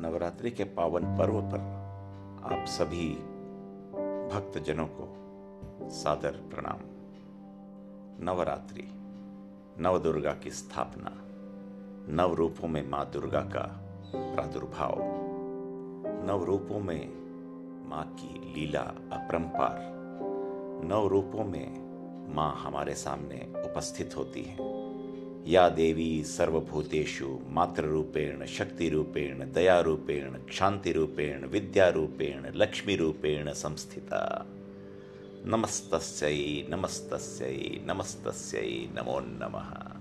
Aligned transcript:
नवरात्रि 0.00 0.50
के 0.50 0.64
पावन 0.64 1.04
पर्व 1.04 1.40
पर 1.40 1.58
आप 2.52 2.64
सभी 2.66 3.10
भक्तजनों 4.32 4.86
को 4.86 5.16
सादर 5.90 6.30
प्रणाम। 6.30 6.78
नवरात्रि 8.24 8.88
नव 9.78 9.98
दुर्गा 9.98 10.32
की 10.32 10.50
स्थापना 10.50 11.12
नव 12.08 12.34
रूपों 12.34 12.68
में 12.68 12.88
माँ 12.88 13.10
दुर्गा 13.10 13.40
का 13.40 13.80
प्रादुर्भाव 14.14 14.94
नव 16.26 16.44
रूपों 16.44 16.80
में 16.80 17.12
माँ 17.88 18.04
की 18.04 18.54
लीला 18.54 18.80
अपरंपार 19.12 19.78
नव 20.84 21.06
रूपों 21.06 21.44
में 21.44 21.85
माँ 22.28 22.56
हमारे 22.56 22.94
सामने 22.94 23.52
उपस्थित 23.56 24.16
होती 24.16 24.42
है। 24.42 24.76
या 25.52 25.68
देवी 25.68 26.24
सर्वभूतेषु 26.24 27.38
मातृरूपेण, 27.48 28.46
शक्तिरूपेण, 28.46 29.52
दयारूपेण 29.52 30.30
क्षान्तिरूपेण 30.30 31.46
विद्यारूपेण, 31.46 32.52
लक्ष्मीरूपेण 32.54 33.52
संस्थिता। 33.52 34.46
नमस्तस्यै 35.44 36.66
नमस्तस्यै 36.70 37.80
नमस्तस्यै, 37.86 38.88
नमो 38.94 39.20
नमः। 39.20 39.96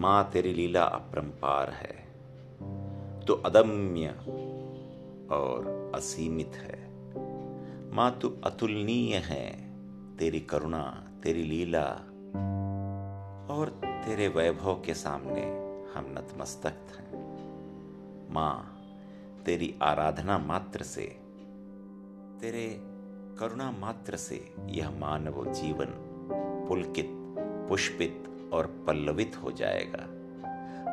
माँ, 0.00 0.30
तेरी 0.30 0.52
लीला 0.52 0.82
अपरंपार 0.82 1.70
है। 1.70 2.08
तो 3.26 3.34
अदम्य 3.34 4.08
और 5.34 5.92
असीमित 5.94 6.52
है। 6.54 6.90
माँ, 7.94 8.18
तू 8.22 8.36
अतुलनीय 8.44 9.16
है। 9.16 9.69
तेरी 10.20 10.40
करुणा, 10.40 11.04
तेरी 11.22 11.42
लीला 11.42 11.84
और 13.54 13.80
तेरे 13.84 14.28
वैभव 14.28 14.74
के 14.74 14.94
सामने 14.94 15.42
हम 15.94 16.06
नतमस्तक 16.18 16.74
हैं। 16.98 17.20
माँ, 18.32 18.80
तेरी 19.46 19.74
आराधना 19.82 20.38
मात्र 20.38 20.82
से, 20.82 21.02
तेरे 22.40 22.80
करुणा 23.38 23.70
मात्र 23.70 24.16
से 24.16 24.54
यह 24.66 24.90
मानव 24.90 25.52
जीवन 25.52 25.86
पुलकित, 26.68 27.08
पुष्पित 27.68 28.50
और 28.52 28.66
पल्लवित 28.66 29.36
हो 29.42 29.52
जाएगा। 29.52 30.06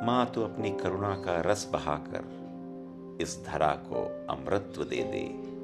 माँ 0.06 0.26
तो 0.26 0.44
अपनी 0.44 0.70
करुणा 0.72 1.16
का 1.16 1.42
रस 1.42 1.70
बहाकर 1.74 2.38
इस 3.22 3.46
धरा 3.48 3.72
को 3.72 4.28
अमृत्व 4.34 4.84
दे 4.84 5.04
दे। 5.04 5.57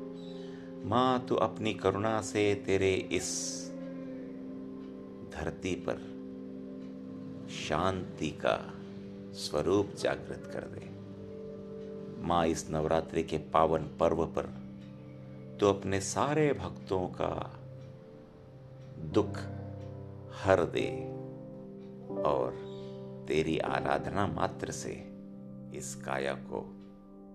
माँ 0.83 1.25
तो 1.25 1.35
अपनी 1.35 1.73
करुणा 1.73 2.21
से 2.21 2.55
तेरे 2.55 2.93
इस 2.93 3.53
धरती 5.33 5.75
पर 5.75 6.13
शांति 7.49 8.29
का 8.29 8.73
स्वरूप 9.33 9.93
जागृत 9.99 10.49
कर 10.53 10.61
दे। 10.61 10.89
माँ 12.27 12.47
इस 12.47 12.69
नवरात्रि 12.69 13.23
के 13.23 13.37
पावन 13.37 13.83
पर्व 13.99 14.25
पर 14.25 14.45
तो 15.59 15.69
अपने 15.69 16.01
सारे 16.01 16.53
भक्तों 16.53 17.07
का 17.07 17.59
दुख 19.13 19.37
हर 20.43 20.65
दे 20.65 21.09
और 22.21 22.51
तेरी 23.27 23.57
आराधना 23.57 24.27
मात्र 24.27 24.71
से 24.71 24.91
इस 25.75 25.95
काया 25.95 26.33
को 26.33 26.75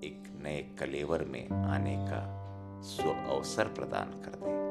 एक 0.04 0.40
नए 0.42 0.76
कलेवर 0.78 1.24
में 1.24 1.48
आने 1.48 1.96
का 1.96 2.47
स्व 2.82 3.10
अवसर 3.10 3.64
प्रदान 3.64 4.10
कर 4.10 4.30
दे। 4.30 4.68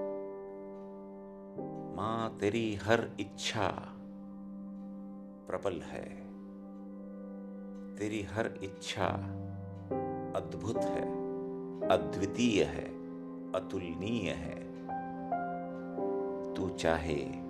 माँ, 1.96 2.38
तेरी 2.38 2.76
हर 2.76 3.10
इच्छा 3.20 3.94
प्रबल 5.48 5.82
है। 5.82 6.28
तेरी 7.96 8.22
हर 8.22 8.46
इच्छा 8.64 9.08
अद्भुत 10.36 10.78
है। 10.78 11.12
अद्वितीय 11.88 12.64
है। 12.64 12.98
अतुलनीय 13.52 14.30
है। 14.32 14.68
तू 16.54 16.70
चाहे 16.70 17.48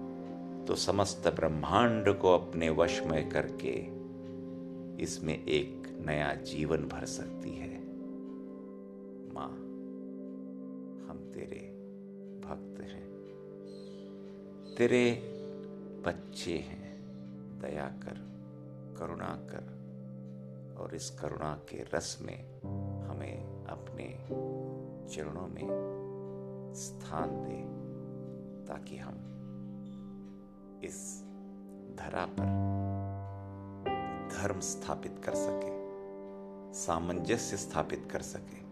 तो 0.65 0.75
समस्त 0.75 1.35
ब्रह्मांड 1.35 2.17
को 2.17 2.33
अपने 2.33 2.69
वश 2.69 3.03
में 3.03 3.29
करके 3.29 3.97
इसमें 5.03 5.45
एक 5.45 5.97
नया 6.05 6.33
जीवन 6.33 6.77
भर 6.77 7.05
सकती 7.05 7.51
है। 7.57 7.77
माँ 9.33 9.66
हम 11.07 11.31
तेरे 11.33 11.73
भक्त 12.47 12.81
हैं। 12.81 13.07
तेरे 14.77 15.33
बच्चे 16.05 16.57
हैं। 16.57 16.87
दया 17.59 17.85
कर, 17.85 18.27
करुणा 18.99 19.47
कर 19.53 19.77
और 20.77 20.95
इस 20.95 21.09
करुणा 21.09 21.53
के 21.55 21.83
रस 21.95 22.19
में 22.21 22.61
हमें 23.03 23.65
अपने 23.65 24.17
चरणों 25.15 25.47
में 25.47 25.67
स्थान 26.75 27.29
दे 27.29 27.87
ताकि 28.67 28.97
हम 28.97 29.15
इस 30.83 31.23
धरा 31.97 32.25
पर 32.25 32.45
धर्म 34.37 34.59
स्थापित 34.59 35.21
कर 35.25 35.33
सके, 35.35 35.71
सामंजस्य 36.73 37.57
स्थापित 37.57 38.07
कर 38.11 38.21
सके। 38.21 38.66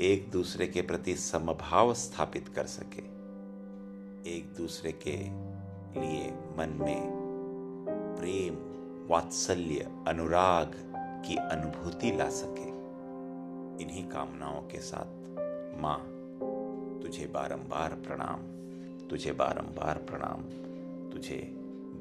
एक 0.00 0.30
दूसरे 0.30 0.66
के 0.66 0.82
प्रति 0.82 1.16
समभाव 1.16 1.94
स्थापित 1.94 2.48
कर 2.48 2.66
सके। 2.66 3.02
एक 4.36 4.54
दूसरे 4.56 4.92
के 4.92 5.16
लिए 6.00 6.30
मन 6.30 6.78
में 6.80 7.10
प्रेम, 8.18 8.54
वात्सल्य, 9.10 10.04
अनुराग 10.08 10.72
की 11.26 11.36
अनुभूति 11.36 12.12
ला 12.12 12.28
सके। 12.30 12.68
इन्हीं 13.84 14.08
कामनाओं 14.08 14.60
के 14.62 14.78
साथ 14.78 15.06
माँ, 15.80 15.98
तुझे 17.02 17.26
बारंबार 17.26 17.94
प्रणाम, 17.94 18.40
तुझे 19.08 19.32
बारंबार 19.32 19.98
प्रणाम, 19.98 20.42
तुझे 21.10 21.52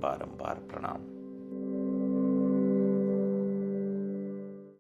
बारंबार 0.01 0.55
प्रणाम। 0.55 1.22